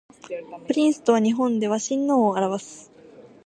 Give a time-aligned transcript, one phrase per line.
[0.65, 2.91] プリンスとは日本では親王を表す